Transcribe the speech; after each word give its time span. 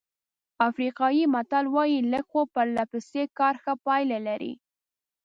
افریقایي 0.69 1.23
متل 1.33 1.65
وایي 1.75 1.99
لږ 2.11 2.25
خو 2.31 2.41
پرله 2.53 2.83
پسې 2.91 3.21
کار 3.39 3.55
ښه 3.63 3.73
پایله 3.85 4.17
لري. 4.27 4.53